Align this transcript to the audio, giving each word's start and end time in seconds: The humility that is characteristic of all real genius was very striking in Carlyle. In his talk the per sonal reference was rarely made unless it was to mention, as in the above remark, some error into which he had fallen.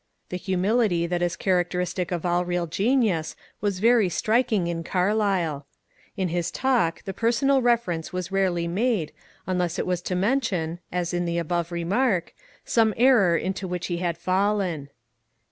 The 0.29 0.37
humility 0.37 1.05
that 1.05 1.21
is 1.21 1.35
characteristic 1.35 2.11
of 2.11 2.25
all 2.25 2.43
real 2.43 2.65
genius 2.65 3.35
was 3.61 3.77
very 3.77 4.09
striking 4.09 4.65
in 4.65 4.83
Carlyle. 4.83 5.67
In 6.17 6.29
his 6.29 6.49
talk 6.49 7.03
the 7.03 7.13
per 7.13 7.29
sonal 7.29 7.61
reference 7.61 8.11
was 8.11 8.31
rarely 8.31 8.67
made 8.67 9.11
unless 9.45 9.77
it 9.77 9.85
was 9.85 10.01
to 10.01 10.15
mention, 10.15 10.79
as 10.91 11.13
in 11.13 11.25
the 11.25 11.37
above 11.37 11.71
remark, 11.71 12.33
some 12.65 12.95
error 12.97 13.37
into 13.37 13.67
which 13.67 13.85
he 13.93 13.97
had 13.97 14.17
fallen. 14.17 14.89